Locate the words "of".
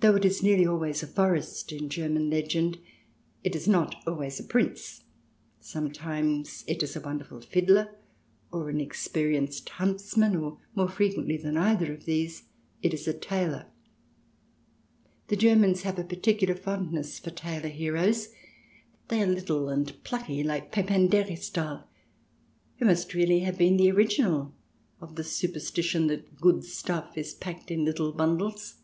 11.90-12.04, 25.00-25.14